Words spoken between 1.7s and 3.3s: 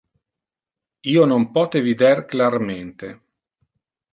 vider clarmente.